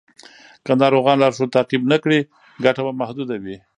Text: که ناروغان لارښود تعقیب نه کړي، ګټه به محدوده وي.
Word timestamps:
که 0.65 0.71
ناروغان 0.81 1.17
لارښود 1.21 1.53
تعقیب 1.55 1.83
نه 1.91 1.97
کړي، 2.03 2.19
ګټه 2.65 2.81
به 2.85 2.91
محدوده 3.01 3.35
وي. 3.43 3.57